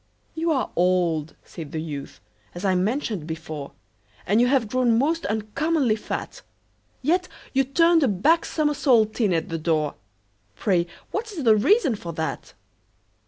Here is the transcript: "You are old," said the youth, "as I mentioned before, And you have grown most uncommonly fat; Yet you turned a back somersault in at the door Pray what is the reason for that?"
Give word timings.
"You 0.33 0.49
are 0.49 0.71
old," 0.75 1.35
said 1.43 1.71
the 1.71 1.79
youth, 1.79 2.19
"as 2.55 2.65
I 2.65 2.73
mentioned 2.73 3.27
before, 3.27 3.73
And 4.25 4.41
you 4.41 4.47
have 4.47 4.67
grown 4.67 4.97
most 4.97 5.27
uncommonly 5.27 5.95
fat; 5.95 6.41
Yet 7.03 7.27
you 7.53 7.63
turned 7.63 8.01
a 8.01 8.07
back 8.07 8.43
somersault 8.45 9.21
in 9.21 9.31
at 9.31 9.49
the 9.49 9.59
door 9.59 9.93
Pray 10.55 10.87
what 11.11 11.31
is 11.31 11.43
the 11.43 11.55
reason 11.55 11.93
for 11.95 12.13
that?" 12.13 12.55